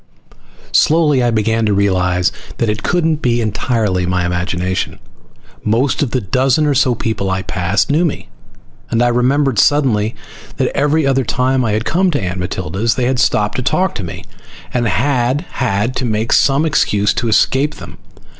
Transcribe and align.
Slowly 0.71 1.21
I 1.23 1.29
began 1.29 1.63
to 1.67 1.75
realize 1.75 2.31
that 2.57 2.69
it 2.71 2.81
couldn't 2.81 3.17
be 3.17 3.39
entirely 3.39 4.07
my 4.07 4.25
imagination. 4.25 4.97
Most 5.63 6.01
of 6.01 6.09
the 6.09 6.19
dozen 6.19 6.65
or 6.65 6.73
so 6.73 6.95
people 6.95 7.29
I 7.29 7.43
passed 7.43 7.91
knew 7.91 8.03
me, 8.03 8.27
and 8.89 9.03
I 9.03 9.09
remembered 9.09 9.59
suddenly 9.59 10.15
that 10.57 10.75
every 10.75 11.05
other 11.05 11.23
time 11.23 11.63
I 11.63 11.73
had 11.73 11.85
come 11.85 12.09
to 12.09 12.19
Aunt 12.19 12.39
Matilda's 12.39 12.95
they 12.95 13.05
had 13.05 13.19
stopped 13.19 13.57
to 13.57 13.61
talk 13.61 13.95
with 13.99 14.07
me 14.07 14.25
and 14.73 14.87
I 14.87 14.89
had 14.89 15.41
had 15.51 15.95
to 15.97 16.05
make 16.05 16.33
some 16.33 16.65
excuse 16.65 17.13
to 17.13 17.27
escape 17.27 17.75
them. 17.75 17.99